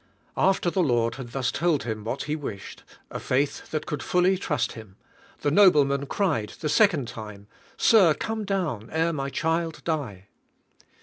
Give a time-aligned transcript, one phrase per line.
[0.35, 4.35] After the Lord had thus told him what He wished— a faith that could fully
[4.35, 4.95] trust Him—
[5.41, 7.45] the nobleman cried the second time,
[7.77, 10.25] "Sir, come down ere m} child die."